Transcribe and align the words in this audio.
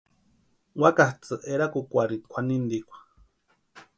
Úakatsʼï 0.79 1.43
erakukwarhini 1.51 2.25
kwʼanintikwa. 2.31 2.97